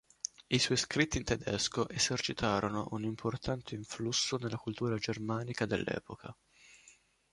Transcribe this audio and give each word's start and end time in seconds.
I 0.47 0.57
suoi 0.57 0.77
scritti 0.77 1.17
in 1.19 1.23
tedesco 1.25 1.87
esercitarono 1.87 2.87
un 2.89 3.03
importante 3.03 3.75
influsso 3.75 4.37
nella 4.37 4.57
cultura 4.57 4.97
germanica 4.97 5.67
dell'epoca. 5.67 6.35